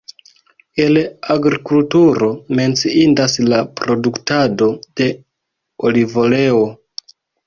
[0.83, 0.95] El
[1.33, 5.13] agrikulturo menciindas la produktado de
[5.77, 6.63] olivoleo.